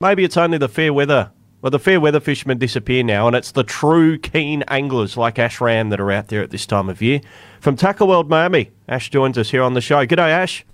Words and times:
Maybe 0.00 0.22
it's 0.22 0.36
only 0.36 0.58
the 0.58 0.68
fair 0.68 0.92
weather. 0.92 1.32
Well, 1.60 1.72
the 1.72 1.80
fair 1.80 2.00
weather 2.00 2.20
fishermen 2.20 2.58
disappear 2.58 3.02
now, 3.02 3.26
and 3.26 3.34
it's 3.34 3.50
the 3.50 3.64
true 3.64 4.16
keen 4.16 4.62
anglers 4.68 5.16
like 5.16 5.40
Ash 5.40 5.60
Ramm 5.60 5.88
that 5.88 5.98
are 5.98 6.12
out 6.12 6.28
there 6.28 6.40
at 6.40 6.50
this 6.50 6.66
time 6.66 6.88
of 6.88 7.02
year. 7.02 7.20
From 7.60 7.74
Tackle 7.74 8.06
World 8.06 8.30
Miami, 8.30 8.70
Ash 8.86 9.10
joins 9.10 9.36
us 9.36 9.50
here 9.50 9.60
on 9.64 9.74
the 9.74 9.80
show. 9.80 10.06
G'day, 10.06 10.30
Ash. 10.30 10.64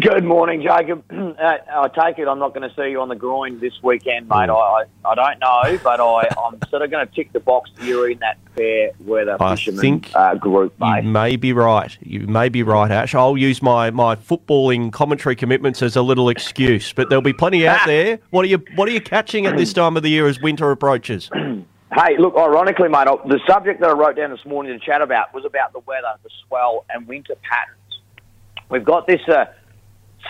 Good 0.00 0.24
morning, 0.24 0.62
Jacob. 0.62 1.04
Uh, 1.32 1.56
I 1.70 1.88
take 1.88 2.18
it 2.18 2.28
I'm 2.28 2.38
not 2.38 2.54
going 2.54 2.68
to 2.68 2.76
see 2.76 2.90
you 2.90 3.00
on 3.00 3.08
the 3.08 3.16
groyne 3.16 3.58
this 3.58 3.72
weekend, 3.82 4.28
mate. 4.28 4.48
I, 4.48 4.52
I, 4.52 4.84
I 5.04 5.14
don't 5.14 5.38
know, 5.40 5.80
but 5.82 5.98
I, 5.98 6.28
I'm 6.44 6.58
sort 6.70 6.82
of 6.82 6.90
going 6.90 7.06
to 7.06 7.12
tick 7.14 7.32
the 7.32 7.40
box 7.40 7.70
that 7.76 7.84
you're 7.84 8.10
in 8.10 8.18
that 8.18 8.38
fair 8.54 8.90
weather 9.00 9.36
I 9.40 9.56
fisherman 9.56 9.80
think 9.80 10.10
uh, 10.14 10.34
group, 10.34 10.78
mate. 10.78 11.04
You 11.04 11.10
may 11.10 11.36
be 11.36 11.52
right. 11.52 11.96
You 12.00 12.26
may 12.26 12.48
be 12.48 12.62
right, 12.62 12.90
Ash. 12.90 13.14
I'll 13.14 13.36
use 13.36 13.62
my, 13.62 13.90
my 13.90 14.14
footballing 14.14 14.92
commentary 14.92 15.34
commitments 15.34 15.82
as 15.82 15.96
a 15.96 16.02
little 16.02 16.28
excuse, 16.28 16.92
but 16.92 17.08
there'll 17.08 17.22
be 17.22 17.32
plenty 17.32 17.66
out 17.66 17.80
there. 17.86 18.18
What 18.30 18.44
are 18.44 18.48
you 18.48 18.62
What 18.76 18.88
are 18.88 18.92
you 18.92 19.00
catching 19.00 19.46
at 19.46 19.56
this 19.56 19.72
time 19.72 19.96
of 19.96 20.02
the 20.02 20.10
year 20.10 20.26
as 20.28 20.40
winter 20.40 20.70
approaches? 20.70 21.30
Hey, 21.94 22.16
look, 22.16 22.34
ironically, 22.38 22.88
mate, 22.88 23.06
I- 23.06 23.28
the 23.28 23.38
subject 23.46 23.80
that 23.80 23.90
I 23.90 23.92
wrote 23.92 24.16
down 24.16 24.30
this 24.30 24.46
morning 24.46 24.78
to 24.78 24.82
chat 24.82 25.02
about 25.02 25.34
was 25.34 25.44
about 25.44 25.74
the 25.74 25.80
weather, 25.80 26.08
the 26.22 26.30
swell, 26.46 26.86
and 26.88 27.06
winter 27.06 27.34
patterns. 27.42 28.00
We've 28.70 28.82
got 28.84 29.06
this 29.06 29.20
uh, 29.28 29.44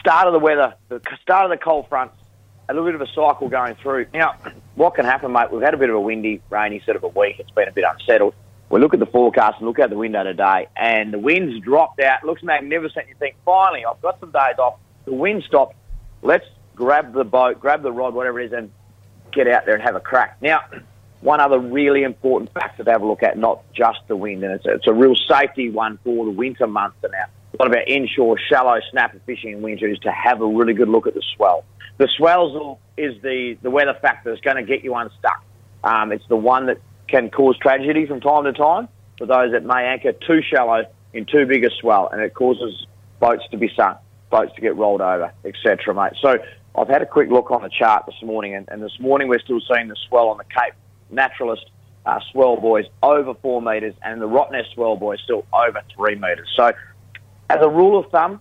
start 0.01 0.27
of 0.27 0.33
the 0.33 0.39
weather, 0.39 0.75
the 0.89 1.01
start 1.23 1.45
of 1.45 1.51
the 1.51 1.63
cold 1.63 1.89
fronts, 1.89 2.15
a 2.69 2.75
little 2.75 2.89
bit 2.89 2.95
of 2.95 3.01
a 3.01 3.07
cycle 3.09 3.49
going 3.49 3.75
through. 3.77 4.07
Now, 4.15 4.37
what 4.75 4.95
can 4.95 5.05
happen, 5.05 5.33
mate? 5.33 5.51
We've 5.51 5.63
had 5.63 5.75
a 5.75 5.77
bit 5.77 5.91
of 5.91 5.97
a 5.97 6.01
windy, 6.01 6.41
rainy 6.51 6.81
sort 6.85 6.97
of 6.97 7.05
a 7.05 7.09
week. 7.09 7.37
It's 7.39 7.51
been 7.51 7.69
a 7.69 7.73
bit 7.73 7.85
unsettled. 7.87 8.35
We 8.71 8.81
look 8.81 8.95
at 8.95 9.01
the 9.01 9.07
forecast 9.07 9.59
and 9.59 9.67
look 9.67 9.79
out 9.79 9.91
the 9.91 9.97
window 9.97 10.25
today, 10.25 10.69
and 10.77 11.13
the 11.13 11.19
wind's 11.19 11.63
dropped 11.63 12.01
out. 12.01 12.25
Looks 12.25 12.43
magnificent. 12.43 13.09
You 13.09 13.15
think, 13.19 13.37
finally, 13.45 13.85
I've 13.85 14.01
got 14.01 14.19
some 14.21 14.31
days 14.31 14.59
off. 14.59 14.79
The 15.05 15.13
wind 15.13 15.45
stopped. 15.47 15.77
Let's 16.23 16.47
grab 16.75 17.13
the 17.13 17.25
boat, 17.25 17.61
grab 17.61 17.83
the 17.83 17.93
rod, 17.93 18.15
whatever 18.15 18.41
it 18.41 18.47
is, 18.47 18.53
and 18.53 18.71
get 19.33 19.47
out 19.49 19.67
there 19.67 19.75
and 19.75 19.83
have 19.83 19.97
a 19.97 20.01
crack. 20.01 20.39
Now, 20.41 20.61
one 21.23 21.41
other 21.41 21.59
really 21.59 22.03
important 22.03 22.53
factor 22.53 22.83
to 22.83 22.91
have 22.91 23.03
a 23.03 23.06
look 23.06 23.23
at, 23.23 23.39
not 23.39 23.62
just 23.73 24.01
the 24.09 24.17
wind, 24.17 24.42
and 24.42 24.55
it's 24.55 24.67
a, 24.67 24.75
it's 24.75 24.89
a 24.89 24.92
real 24.92 25.15
safety 25.28 25.70
one 25.70 25.98
for 26.05 26.25
the 26.25 26.33
winter 26.33 26.67
months. 26.67 26.97
And 27.03 27.12
now, 27.12 27.27
a 27.55 27.62
lot 27.62 27.69
of 27.69 27.75
our 27.75 27.84
inshore 27.84 28.37
shallow 28.48 28.81
snapper 28.91 29.20
fishing 29.25 29.53
in 29.53 29.62
winter 29.62 29.89
is 29.89 29.98
to 30.00 30.11
have 30.11 30.41
a 30.41 30.47
really 30.47 30.75
good 30.75 30.89
look 30.89 31.06
at 31.06 31.15
the 31.15 31.23
swell. 31.37 31.65
The 31.98 32.09
swell 32.17 32.81
is 32.97 33.20
the, 33.23 33.56
the 33.62 33.70
weather 33.70 33.97
factor 34.03 34.31
that's 34.31 34.43
going 34.43 34.56
to 34.56 34.65
get 34.65 34.83
you 34.83 34.95
unstuck. 34.95 35.45
Um, 35.84 36.11
it's 36.12 36.27
the 36.28 36.37
one 36.37 36.67
that 36.67 36.78
can 37.06 37.31
cause 37.31 37.56
tragedy 37.59 38.06
from 38.06 38.20
time 38.20 38.45
to 38.45 38.53
time 38.53 38.89
for 39.19 39.27
those 39.27 39.53
that 39.53 39.65
may 39.65 39.84
anchor 39.84 40.12
too 40.12 40.41
shallow 40.43 40.84
in 41.12 41.27
too 41.27 41.47
big 41.47 41.65
a 41.65 41.70
swell, 41.81 42.09
and 42.12 42.20
it 42.20 42.34
causes 42.34 42.87
boats 43.20 43.45
to 43.53 43.56
be 43.56 43.70
sunk, 43.77 43.98
boats 44.31 44.53
to 44.56 44.61
get 44.61 44.75
rolled 44.77 45.00
over, 45.00 45.33
etc., 45.45 45.95
mate. 45.95 46.19
So 46.20 46.39
I've 46.77 46.89
had 46.89 47.03
a 47.03 47.06
quick 47.06 47.31
look 47.31 47.50
on 47.50 47.62
the 47.62 47.69
chart 47.69 48.06
this 48.06 48.17
morning, 48.23 48.56
and, 48.56 48.69
and 48.69 48.83
this 48.83 48.98
morning 48.98 49.28
we're 49.28 49.41
still 49.41 49.61
seeing 49.73 49.89
the 49.89 49.97
swell 50.09 50.31
on 50.31 50.39
the 50.39 50.45
Cape 50.45 50.75
Naturaliste 51.13 51.71
uh, 52.07 52.19
swell 52.33 52.57
buoys 52.57 52.87
over 53.03 53.35
four 53.35 53.63
metres, 53.63 53.95
and 54.03 54.21
the 54.21 54.29
Rottnest 54.29 54.75
swell 54.75 54.97
buoy 54.97 55.19
still 55.23 55.45
over 55.53 55.81
three 55.95 56.15
metres. 56.15 56.49
So, 56.57 56.73
as 57.49 57.59
a 57.61 57.69
rule 57.69 57.99
of 57.99 58.11
thumb, 58.11 58.41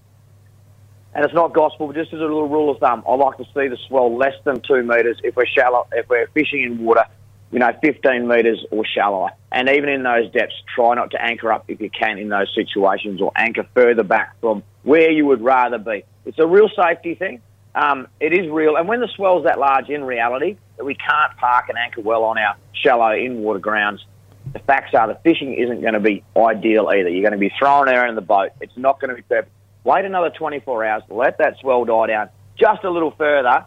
and 1.14 1.26
it's 1.26 1.34
not 1.34 1.54
gospel, 1.54 1.88
but 1.88 1.96
just 1.96 2.14
as 2.14 2.20
a 2.20 2.24
little 2.24 2.48
rule 2.48 2.72
of 2.72 2.80
thumb, 2.80 3.04
I 3.08 3.14
like 3.16 3.38
to 3.38 3.44
see 3.46 3.68
the 3.68 3.78
swell 3.88 4.16
less 4.16 4.36
than 4.46 4.62
two 4.62 4.82
metres 4.84 5.18
if 5.24 5.36
we're 5.36 5.46
shallow, 5.46 5.88
if 5.92 6.08
we're 6.08 6.28
fishing 6.28 6.64
in 6.64 6.84
water, 6.84 7.04
you 7.52 7.60
know, 7.60 7.72
15 7.84 8.28
metres 8.28 8.66
or 8.72 8.86
shallower. 8.86 9.32
And 9.52 9.68
even 9.68 9.90
in 9.90 10.04
those 10.04 10.32
depths, 10.32 10.56
try 10.74 10.96
not 10.96 11.12
to 11.12 11.22
anchor 11.22 11.52
up 11.52 11.66
if 11.68 11.82
you 11.82 11.90
can 11.90 12.18
in 12.18 12.30
those 12.30 12.48
situations 12.56 13.22
or 13.22 13.34
anchor 13.36 13.68
further 13.76 14.04
back 14.04 14.40
from 14.40 14.64
where 14.84 15.12
you 15.12 15.26
would 15.26 15.42
rather 15.42 15.78
be. 15.78 16.04
It's 16.26 16.40
a 16.40 16.48
real 16.48 16.70
safety 16.70 17.16
thing. 17.16 17.42
Um, 17.76 18.08
it 18.20 18.34
is 18.34 18.50
real. 18.50 18.78
And 18.78 18.88
when 18.88 19.02
the 19.02 19.10
swell's 19.16 19.44
that 19.44 19.60
large 19.60 19.90
in 19.90 20.04
reality, 20.04 20.58
we 20.86 20.96
can't 20.96 21.36
park 21.38 21.66
and 21.70 21.78
anchor 21.78 22.02
well 22.02 22.24
on 22.24 22.38
our 22.38 22.56
shallow 22.74 23.12
in 23.12 23.40
water 23.40 23.60
grounds, 23.60 24.06
the 24.54 24.60
facts 24.60 24.94
are 24.94 25.08
the 25.08 25.20
fishing 25.24 25.54
isn't 25.54 25.82
going 25.82 25.94
to 25.94 26.00
be 26.00 26.24
ideal 26.36 26.90
either. 26.90 27.10
You're 27.10 27.22
going 27.22 27.34
to 27.34 27.38
be 27.38 27.52
throwing 27.58 27.90
air 27.90 28.08
in 28.08 28.16
the 28.16 28.22
boat. 28.22 28.52
It's 28.60 28.76
not 28.78 29.00
going 29.00 29.10
to 29.10 29.16
be 29.16 29.22
perfect. 29.22 29.52
Wait 29.84 30.06
another 30.06 30.30
24 30.30 30.86
hours, 30.86 31.04
let 31.10 31.40
that 31.40 31.58
swell 31.60 31.86
die 31.86 32.08
down 32.08 32.30
just 32.62 32.84
a 32.84 32.90
little 32.90 33.12
further, 33.12 33.66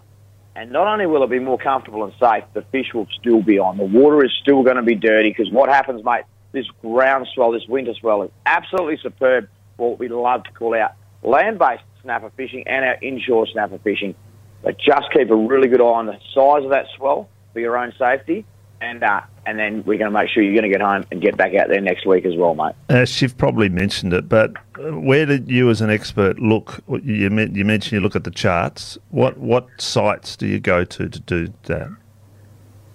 and 0.54 0.70
not 0.70 0.86
only 0.86 1.06
will 1.06 1.24
it 1.24 1.30
be 1.30 1.40
more 1.40 1.58
comfortable 1.58 2.04
and 2.04 2.12
safe, 2.20 2.44
the 2.52 2.62
fish 2.70 2.94
will 2.94 3.08
still 3.18 3.42
be 3.42 3.58
on. 3.58 3.76
The 3.76 3.84
water 3.84 4.24
is 4.24 4.30
still 4.40 4.62
going 4.62 4.76
to 4.76 4.82
be 4.82 4.94
dirty 4.94 5.30
because 5.30 5.50
what 5.50 5.68
happens, 5.68 6.04
mate, 6.04 6.24
this 6.52 6.66
ground 6.80 7.26
swell, 7.34 7.50
this 7.50 7.66
winter 7.66 7.94
swell 7.94 8.22
is 8.22 8.30
absolutely 8.46 8.98
superb 9.02 9.48
for 9.76 9.90
what 9.90 9.98
we 9.98 10.08
love 10.08 10.44
to 10.44 10.52
call 10.52 10.74
out 10.74 10.92
land-based 11.22 11.82
snapper 12.02 12.30
fishing 12.36 12.64
and 12.68 12.84
our 12.84 12.96
inshore 13.02 13.46
snapper 13.48 13.78
fishing. 13.78 14.14
But 14.64 14.78
just 14.78 15.12
keep 15.12 15.30
a 15.30 15.36
really 15.36 15.68
good 15.68 15.80
eye 15.80 15.84
on 15.84 16.06
the 16.06 16.18
size 16.34 16.64
of 16.64 16.70
that 16.70 16.86
swell 16.96 17.28
for 17.52 17.60
your 17.60 17.76
own 17.76 17.92
safety, 17.98 18.44
and 18.80 19.04
uh, 19.04 19.20
and 19.46 19.58
then 19.58 19.84
we're 19.84 19.98
going 19.98 20.10
to 20.10 20.18
make 20.18 20.30
sure 20.30 20.42
you're 20.42 20.54
going 20.54 20.70
to 20.70 20.76
get 20.76 20.80
home 20.80 21.04
and 21.12 21.20
get 21.20 21.36
back 21.36 21.54
out 21.54 21.68
there 21.68 21.80
next 21.80 22.06
week 22.06 22.24
as 22.24 22.34
well, 22.34 22.54
mate. 22.54 22.74
Ash, 22.88 23.20
you've 23.20 23.36
probably 23.36 23.68
mentioned 23.68 24.14
it, 24.14 24.28
but 24.28 24.54
uh, 24.78 24.98
where 24.98 25.26
did 25.26 25.50
you, 25.50 25.68
as 25.68 25.82
an 25.82 25.90
expert, 25.90 26.38
look? 26.38 26.80
You, 26.88 27.28
you 27.28 27.30
mentioned 27.30 27.92
you 27.92 28.00
look 28.00 28.16
at 28.16 28.24
the 28.24 28.30
charts. 28.30 28.96
What 29.10 29.36
what 29.36 29.68
sites 29.78 30.34
do 30.36 30.46
you 30.46 30.58
go 30.60 30.84
to 30.84 31.08
to 31.08 31.20
do 31.20 31.52
that? 31.64 31.88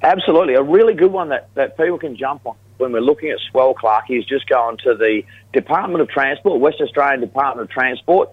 Absolutely. 0.01 0.55
A 0.55 0.63
really 0.63 0.93
good 0.93 1.11
one 1.11 1.29
that, 1.29 1.49
that 1.55 1.77
people 1.77 1.99
can 1.99 2.15
jump 2.15 2.45
on 2.45 2.55
when 2.79 2.93
we're 2.93 3.01
looking 3.01 3.29
at 3.29 3.37
swell, 3.51 3.73
Clark, 3.73 4.05
is 4.09 4.25
just 4.25 4.47
going 4.47 4.77
to 4.77 4.95
the 4.95 5.23
Department 5.53 6.01
of 6.01 6.09
Transport, 6.09 6.59
West 6.59 6.77
Australian 6.81 7.19
Department 7.19 7.69
of 7.69 7.71
Transport. 7.71 8.29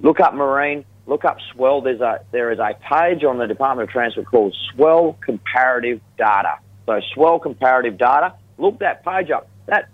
Look 0.00 0.20
up 0.20 0.34
marine, 0.34 0.84
look 1.06 1.24
up 1.24 1.38
swell. 1.52 1.80
There's 1.80 2.00
a 2.00 2.20
there 2.30 2.50
is 2.52 2.58
a 2.58 2.74
page 2.88 3.24
on 3.24 3.38
the 3.38 3.46
Department 3.46 3.88
of 3.88 3.92
Transport 3.92 4.26
called 4.26 4.56
Swell 4.72 5.16
Comparative 5.20 6.00
Data. 6.16 6.58
So 6.86 7.00
swell 7.14 7.38
comparative 7.38 7.96
data. 7.96 8.34
Look 8.58 8.80
that 8.80 9.04
page 9.04 9.30
up. 9.30 9.48
That 9.66 9.88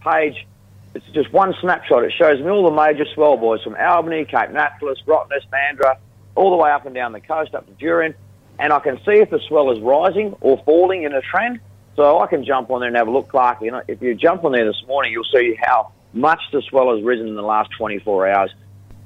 page 0.00 0.46
it's 0.94 1.06
just 1.12 1.32
one 1.32 1.54
snapshot. 1.60 2.04
It 2.04 2.12
shows 2.18 2.40
me 2.40 2.48
all 2.48 2.64
the 2.64 2.74
major 2.74 3.04
swell 3.14 3.36
buoys 3.36 3.62
from 3.62 3.76
Albany, 3.76 4.24
Cape 4.24 4.50
Naturaliste, 4.50 5.04
Rottnest, 5.06 5.48
Mandurah, 5.52 5.98
all 6.34 6.50
the 6.50 6.56
way 6.56 6.70
up 6.70 6.84
and 6.84 6.94
down 6.94 7.12
the 7.12 7.20
coast, 7.20 7.54
up 7.54 7.66
to 7.66 7.72
Jurien, 7.84 8.14
and 8.58 8.72
I 8.72 8.80
can 8.80 8.96
see 8.98 9.20
if 9.20 9.30
the 9.30 9.38
swell 9.46 9.70
is 9.70 9.80
rising 9.80 10.34
or 10.40 10.60
falling 10.64 11.04
in 11.04 11.12
a 11.12 11.20
trend. 11.20 11.60
So 11.96 12.18
I 12.20 12.26
can 12.26 12.44
jump 12.44 12.70
on 12.70 12.80
there 12.80 12.88
and 12.88 12.96
have 12.96 13.08
a 13.08 13.10
look, 13.10 13.28
Clark. 13.28 13.60
You 13.60 13.72
know, 13.72 13.82
if 13.86 14.00
you 14.00 14.14
jump 14.14 14.44
on 14.44 14.52
there 14.52 14.64
this 14.64 14.82
morning, 14.86 15.12
you'll 15.12 15.24
see 15.24 15.56
how 15.60 15.92
much 16.12 16.40
the 16.52 16.62
swell 16.62 16.94
has 16.94 17.04
risen 17.04 17.28
in 17.28 17.34
the 17.34 17.42
last 17.42 17.70
24 17.76 18.28
hours. 18.28 18.54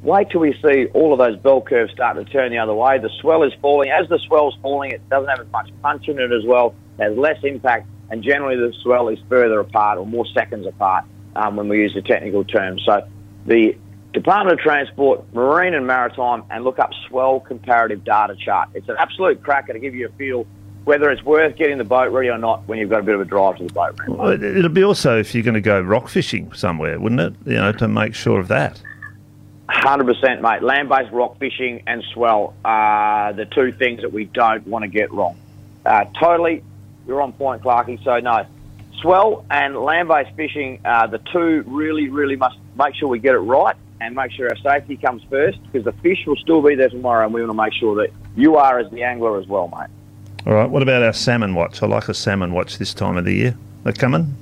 Wait 0.05 0.29
till 0.29 0.43
we 0.43 0.53
see 0.63 0.85
all 0.93 1.15
of 1.15 1.19
those 1.19 1.39
bell 1.39 1.63
curves 1.63 1.91
start 1.93 2.17
to 2.17 2.25
turn 2.27 2.51
the 2.51 2.59
other 2.59 2.75
way. 2.75 2.99
The 2.99 3.09
swell 3.21 3.43
is 3.43 3.55
falling. 3.63 3.91
As 3.91 4.07
the 4.11 4.19
swell's 4.19 4.55
falling, 4.61 4.91
it 4.91 5.09
doesn't 5.09 5.31
have 5.31 5.41
as 5.41 5.51
much 5.51 5.71
punch 5.83 6.09
in 6.09 6.19
it 6.19 6.31
as 6.31 6.45
well, 6.45 6.75
it 6.99 7.05
has 7.05 7.17
less 7.17 7.43
impact, 7.43 7.89
and 8.11 8.23
generally 8.23 8.57
the 8.57 8.75
swell 8.83 9.09
is 9.09 9.19
further 9.31 9.61
apart 9.61 9.97
or 9.99 10.07
more 10.07 10.27
seconds 10.27 10.67
apart 10.67 11.07
um, 11.35 11.57
when 11.57 11.69
we 11.69 11.79
use 11.79 11.95
the 11.95 12.03
technical 12.03 12.45
term. 12.45 12.79
So 12.81 13.09
the 13.47 13.79
Department 14.13 14.61
of 14.61 14.63
Transport, 14.63 15.25
Marine 15.33 15.73
and 15.73 15.87
Maritime, 15.87 16.45
and 16.51 16.65
look 16.65 16.79
up 16.79 16.91
swell 17.09 17.41
comparative 17.41 18.05
data 18.05 18.37
chart. 18.37 18.69
It's 18.75 18.89
an 18.91 18.97
absolute 18.99 19.43
cracker 19.43 19.73
to 19.73 19.79
give 19.79 19.95
you 19.95 20.09
a 20.09 20.13
feel 20.13 20.47
whether 20.85 21.11
it's 21.11 21.23
worth 21.23 21.57
getting 21.57 21.79
the 21.79 21.85
boat 21.85 22.13
ready 22.13 22.29
or 22.29 22.37
not 22.37 22.67
when 22.69 22.79
you've 22.79 22.91
got 22.91 23.01
a 23.01 23.03
bit 23.03 23.15
of 23.15 23.21
a 23.23 23.25
drive 23.25 23.57
to 23.57 23.65
the 23.65 23.73
boat 23.73 23.99
ramp. 23.99 24.19
Well, 24.19 24.43
it'll 24.43 24.69
be 24.69 24.85
also 24.85 25.19
if 25.19 25.35
you're 25.35 25.43
going 25.43 25.55
to 25.55 25.63
go 25.63 25.81
rock 25.81 26.09
fishing 26.09 26.53
somewhere, 26.53 27.01
wouldn't 27.01 27.23
it? 27.23 27.35
You 27.47 27.57
know, 27.57 27.73
to 27.73 27.89
make 27.89 28.15
sure 28.15 28.39
of 28.39 28.49
that. 28.49 28.83
Hundred 29.69 30.05
percent, 30.05 30.43
mate. 30.43 30.63
Land-based 30.63 31.11
rock 31.11 31.39
fishing 31.39 31.83
and 31.87 32.03
swell 32.13 32.55
are 32.65 33.33
the 33.33 33.47
two 33.47 33.73
things 33.73 34.03
that 34.03 34.13
we 34.13 34.27
don't 34.27 34.67
want 34.67 34.83
to 34.83 34.89
get 34.89 35.11
wrong. 35.13 35.37
Uh, 35.87 36.05
totally, 36.21 36.63
you're 37.07 37.23
on 37.23 37.33
point, 37.33 37.63
Clarky. 37.63 38.03
So 38.05 38.19
no, 38.19 38.47
swell 39.01 39.45
and 39.51 39.77
land-based 39.77 40.37
fishing 40.37 40.81
are 40.85 41.09
the 41.09 41.19
two 41.19 41.65
really, 41.67 42.09
really 42.09 42.37
must 42.37 42.59
make 42.77 42.95
sure 42.95 43.09
we 43.09 43.19
get 43.19 43.35
it 43.35 43.39
right 43.39 43.77
and 44.01 44.15
make 44.15 44.33
sure 44.33 44.49
our 44.49 44.57
safety 44.59 44.97
comes 44.97 45.23
first 45.31 45.63
because 45.65 45.85
the 45.85 45.93
fish 46.03 46.27
will 46.27 46.37
still 46.37 46.61
be 46.61 46.75
there 46.75 46.91
tomorrow, 46.91 47.25
and 47.25 47.33
we 47.33 47.41
want 47.41 47.51
to 47.51 47.63
make 47.63 47.73
sure 47.73 47.95
that 47.97 48.13
you 48.37 48.57
are 48.57 48.79
as 48.79 48.91
the 48.91 49.03
angler 49.03 49.39
as 49.39 49.47
well, 49.47 49.69
mate. 49.69 49.89
All 50.47 50.53
right. 50.53 50.69
What 50.69 50.83
about 50.83 51.03
our 51.03 51.15
salmon 51.15 51.55
watch? 51.55 51.83
I 51.83 51.87
like 51.87 52.09
a 52.09 52.15
salmon 52.15 52.53
watch 52.53 52.77
this 52.77 52.93
time 52.93 53.17
of 53.17 53.25
the 53.25 53.33
year. 53.33 53.57
They're 53.83 53.95
coming. 53.95 54.37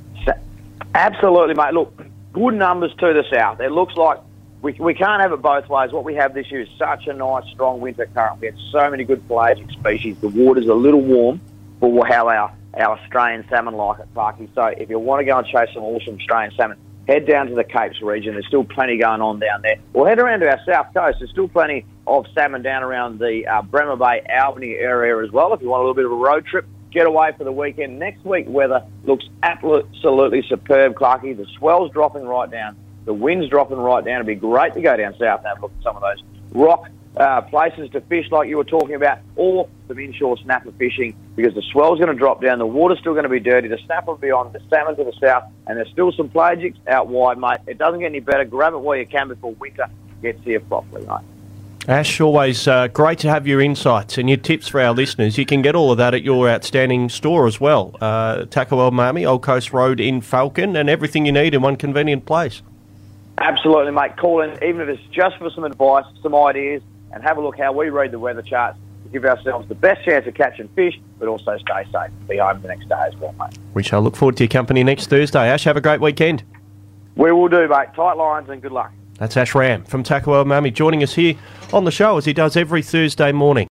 Absolutely, 0.94 1.54
mate. 1.54 1.72
Look, 1.72 2.02
good 2.32 2.54
numbers 2.54 2.92
to 2.98 3.14
the 3.14 3.24
south. 3.32 3.60
It 3.60 3.72
looks 3.72 3.94
like 3.96 4.18
we, 4.62 4.72
we 4.74 4.94
can't 4.94 5.20
have 5.20 5.32
it 5.32 5.42
both 5.42 5.68
ways. 5.68 5.92
What 5.92 6.04
we 6.04 6.14
have 6.14 6.34
this 6.34 6.50
year 6.50 6.60
is 6.62 6.68
such 6.78 7.08
a 7.08 7.12
nice, 7.12 7.44
strong 7.52 7.80
winter 7.80 8.06
current. 8.14 8.40
We 8.40 8.46
had 8.46 8.56
so 8.70 8.88
many 8.90 9.04
good 9.04 9.26
pelagic 9.26 9.70
species. 9.70 10.16
The 10.20 10.28
water's 10.28 10.68
a 10.68 10.74
little 10.74 11.00
warm 11.00 11.40
for 11.80 12.06
how 12.06 12.28
our, 12.28 12.54
our 12.74 12.98
Australian 12.98 13.44
salmon 13.48 13.74
like 13.74 13.98
it, 13.98 14.14
Parky. 14.14 14.48
So 14.54 14.66
if 14.66 14.88
you 14.88 15.00
want 15.00 15.20
to 15.20 15.24
go 15.24 15.36
and 15.36 15.46
chase 15.46 15.70
some 15.74 15.82
awesome 15.82 16.16
Australian 16.16 16.52
salmon, 16.56 16.78
head 17.08 17.26
down 17.26 17.48
to 17.48 17.56
the 17.56 17.64
Capes 17.64 18.00
region. 18.00 18.34
There's 18.34 18.46
still 18.46 18.62
plenty 18.62 18.98
going 18.98 19.20
on 19.20 19.40
down 19.40 19.62
there. 19.62 19.76
Or 19.94 20.08
head 20.08 20.20
around 20.20 20.40
to 20.40 20.48
our 20.48 20.60
south 20.64 20.94
coast. 20.94 21.18
There's 21.18 21.30
still 21.32 21.48
plenty 21.48 21.84
of 22.06 22.26
salmon 22.32 22.62
down 22.62 22.84
around 22.84 23.18
the 23.18 23.44
uh, 23.46 23.62
Bremer 23.62 23.96
Bay, 23.96 24.24
Albany 24.30 24.74
area 24.74 25.24
as 25.24 25.32
well. 25.32 25.52
If 25.54 25.60
you 25.60 25.68
want 25.68 25.80
a 25.80 25.82
little 25.88 25.94
bit 25.94 26.04
of 26.04 26.12
a 26.12 26.14
road 26.14 26.46
trip, 26.46 26.66
get 26.92 27.06
away 27.06 27.32
for 27.36 27.42
the 27.42 27.52
weekend. 27.52 27.98
Next 27.98 28.24
week, 28.24 28.44
weather 28.48 28.86
looks 29.02 29.24
absolutely 29.42 30.44
superb, 30.48 30.94
Clarky. 30.94 31.36
The 31.36 31.46
swell's 31.58 31.90
dropping 31.90 32.24
right 32.24 32.48
down. 32.48 32.76
The 33.04 33.14
wind's 33.14 33.48
dropping 33.48 33.78
right 33.78 34.04
down. 34.04 34.16
It'd 34.16 34.26
be 34.26 34.34
great 34.34 34.74
to 34.74 34.80
go 34.80 34.96
down 34.96 35.14
south 35.18 35.40
and 35.40 35.48
have 35.48 35.58
a 35.58 35.62
look 35.62 35.72
at 35.76 35.82
some 35.82 35.96
of 35.96 36.02
those 36.02 36.22
rock 36.52 36.88
uh, 37.16 37.42
places 37.42 37.90
to 37.90 38.00
fish 38.02 38.30
like 38.30 38.48
you 38.48 38.56
were 38.56 38.64
talking 38.64 38.94
about, 38.94 39.18
or 39.36 39.68
some 39.88 39.98
inshore 39.98 40.38
snapper 40.38 40.72
fishing 40.72 41.14
because 41.36 41.54
the 41.54 41.62
swell's 41.62 41.98
going 41.98 42.10
to 42.10 42.18
drop 42.18 42.40
down, 42.40 42.58
the 42.58 42.66
water's 42.66 42.98
still 42.98 43.12
going 43.12 43.24
to 43.24 43.28
be 43.28 43.40
dirty, 43.40 43.68
the 43.68 43.78
snapper 43.84 44.12
will 44.12 44.18
be 44.18 44.30
on, 44.30 44.52
the 44.52 44.60
salmon 44.70 44.96
to 44.96 45.04
the 45.04 45.12
south, 45.20 45.44
and 45.66 45.76
there's 45.76 45.90
still 45.90 46.12
some 46.12 46.28
pelagics 46.28 46.76
out 46.88 47.08
wide, 47.08 47.38
mate. 47.38 47.58
It 47.66 47.78
doesn't 47.78 48.00
get 48.00 48.06
any 48.06 48.20
better. 48.20 48.44
Grab 48.44 48.72
it 48.72 48.78
while 48.78 48.96
you 48.96 49.06
can 49.06 49.28
before 49.28 49.52
winter 49.52 49.86
gets 50.22 50.42
here 50.44 50.60
properly, 50.60 51.06
mate. 51.06 51.20
Ash, 51.88 52.20
always 52.20 52.68
uh, 52.68 52.86
great 52.86 53.18
to 53.18 53.28
have 53.28 53.44
your 53.44 53.60
insights 53.60 54.16
and 54.16 54.28
your 54.30 54.38
tips 54.38 54.68
for 54.68 54.80
our 54.80 54.92
listeners. 54.92 55.36
You 55.36 55.44
can 55.44 55.62
get 55.62 55.74
all 55.74 55.90
of 55.90 55.98
that 55.98 56.14
at 56.14 56.22
your 56.22 56.48
outstanding 56.48 57.08
store 57.08 57.48
as 57.48 57.60
well. 57.60 57.96
Uh, 58.00 58.46
World 58.70 58.94
Miami, 58.94 59.26
Old 59.26 59.42
Coast 59.42 59.72
Road 59.72 59.98
in 59.98 60.20
Falcon, 60.20 60.76
and 60.76 60.88
everything 60.88 61.26
you 61.26 61.32
need 61.32 61.54
in 61.54 61.60
one 61.60 61.74
convenient 61.74 62.24
place. 62.24 62.62
Absolutely, 63.38 63.92
mate. 63.92 64.16
Call 64.16 64.42
in, 64.42 64.52
even 64.62 64.80
if 64.82 64.88
it's 64.88 65.02
just 65.10 65.36
for 65.38 65.50
some 65.50 65.64
advice, 65.64 66.04
some 66.22 66.34
ideas, 66.34 66.82
and 67.12 67.22
have 67.22 67.38
a 67.38 67.40
look 67.40 67.58
how 67.58 67.72
we 67.72 67.90
read 67.90 68.10
the 68.10 68.18
weather 68.18 68.42
charts 68.42 68.78
to 69.04 69.08
give 69.10 69.24
ourselves 69.24 69.68
the 69.68 69.74
best 69.74 70.04
chance 70.04 70.26
of 70.26 70.34
catching 70.34 70.68
fish, 70.68 70.98
but 71.18 71.28
also 71.28 71.56
stay 71.58 71.84
safe. 71.92 72.10
Be 72.28 72.38
home 72.38 72.60
the 72.62 72.68
next 72.68 72.88
day 72.88 73.02
as 73.06 73.16
well, 73.16 73.34
mate. 73.38 73.58
We 73.74 73.82
shall 73.82 74.02
look 74.02 74.16
forward 74.16 74.36
to 74.38 74.44
your 74.44 74.48
company 74.48 74.84
next 74.84 75.06
Thursday. 75.06 75.48
Ash, 75.48 75.64
have 75.64 75.76
a 75.76 75.80
great 75.80 76.00
weekend. 76.00 76.44
We 77.16 77.32
will 77.32 77.48
do, 77.48 77.68
mate. 77.68 77.88
Tight 77.94 78.14
lines 78.14 78.48
and 78.48 78.62
good 78.62 78.72
luck. 78.72 78.92
That's 79.18 79.36
Ash 79.36 79.54
Ramm 79.54 79.84
from 79.84 80.02
World 80.26 80.48
Miami 80.48 80.70
joining 80.70 81.02
us 81.02 81.14
here 81.14 81.36
on 81.72 81.84
the 81.84 81.90
show 81.90 82.16
as 82.16 82.24
he 82.24 82.32
does 82.32 82.56
every 82.56 82.82
Thursday 82.82 83.30
morning. 83.30 83.60